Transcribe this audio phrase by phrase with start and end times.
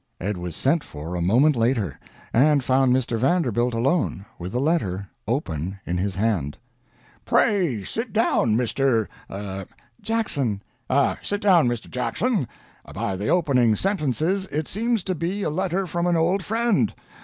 [0.19, 1.99] Ed was sent for a moment later,
[2.33, 3.19] and found Mr.
[3.19, 6.57] Vanderbilt alone, with the letter open in his hand.
[7.23, 9.07] "Pray sit down, Mr.
[9.29, 9.67] er"
[10.01, 11.87] "Jackson." "Ah sit down, Mr.
[11.87, 12.47] Jackson.
[12.91, 16.95] By the opening sentences it seems to be a letter from an old friend.